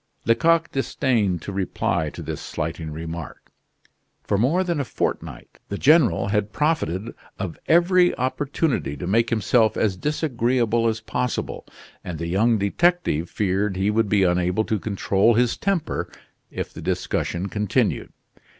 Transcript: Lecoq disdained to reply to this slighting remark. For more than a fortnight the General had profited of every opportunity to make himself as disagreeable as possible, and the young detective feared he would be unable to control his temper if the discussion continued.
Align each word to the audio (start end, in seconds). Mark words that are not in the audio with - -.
Lecoq 0.25 0.71
disdained 0.71 1.43
to 1.43 1.51
reply 1.51 2.09
to 2.09 2.23
this 2.23 2.41
slighting 2.41 2.89
remark. 2.89 3.51
For 4.23 4.35
more 4.35 4.63
than 4.63 4.79
a 4.79 4.83
fortnight 4.83 5.59
the 5.69 5.77
General 5.77 6.29
had 6.29 6.51
profited 6.51 7.13
of 7.37 7.59
every 7.67 8.17
opportunity 8.17 8.97
to 8.97 9.05
make 9.05 9.29
himself 9.29 9.77
as 9.77 9.95
disagreeable 9.95 10.87
as 10.87 11.01
possible, 11.01 11.67
and 12.03 12.17
the 12.17 12.25
young 12.25 12.57
detective 12.57 13.29
feared 13.29 13.75
he 13.75 13.91
would 13.91 14.09
be 14.09 14.23
unable 14.23 14.63
to 14.63 14.79
control 14.79 15.35
his 15.35 15.55
temper 15.55 16.11
if 16.49 16.73
the 16.73 16.81
discussion 16.81 17.47
continued. 17.47 18.11